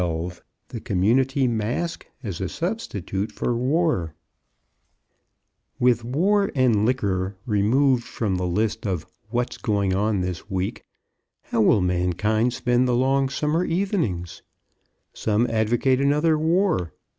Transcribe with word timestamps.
XII 0.01 0.31
THE 0.69 0.79
COMMUNITY 0.81 1.47
MASQUE 1.47 2.09
AS 2.23 2.41
A 2.41 2.49
SUBSTITUTE 2.49 3.31
FOR 3.31 3.55
WAR 3.55 4.15
With 5.79 6.03
War 6.03 6.51
and 6.55 6.87
Licker 6.87 7.37
removed 7.45 8.03
from 8.03 8.37
the 8.37 8.47
list 8.47 8.87
of 8.87 9.05
"What's 9.29 9.59
Going 9.59 9.93
on 9.93 10.21
This 10.21 10.49
Week," 10.49 10.83
how 11.43 11.61
will 11.61 11.81
mankind 11.81 12.53
spend 12.53 12.87
the 12.87 12.95
long 12.95 13.29
summer 13.29 13.63
evenings? 13.63 14.41
Some 15.13 15.45
advocate 15.51 16.01
another 16.01 16.35
war. 16.35 16.93